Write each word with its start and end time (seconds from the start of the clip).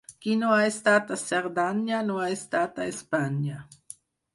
Qui 0.25 0.31
no 0.43 0.47
ha 0.53 0.63
estat 0.69 1.13
a 1.17 1.19
Cerdanya 1.25 2.03
no 2.11 2.19
ha 2.25 2.33
estat 2.41 2.83
a 2.87 2.93
Espanya. 2.97 3.65